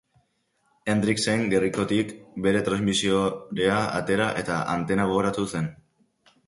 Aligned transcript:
Hendricksek 0.93 1.43
gerrikotik 1.51 2.15
bere 2.47 2.65
transmisorea 2.71 3.77
atera, 4.01 4.33
eta 4.45 4.61
antena 4.79 5.09
goratu 5.13 5.49
zuen. 5.53 5.75